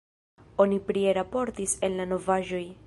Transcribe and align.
Oni 0.65 0.79
prie 0.89 1.13
raportis 1.19 1.79
en 1.89 2.01
la 2.03 2.11
novaĵoj. 2.15 2.67